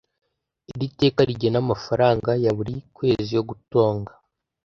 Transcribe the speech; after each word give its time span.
Iri 0.71 0.87
teka 0.99 1.21
rigena 1.29 1.57
amafaranga 1.65 2.29
ya 2.43 2.51
buri 2.57 2.75
kwezi 2.95 3.29
yo 3.37 3.43
gutunga 3.49 4.11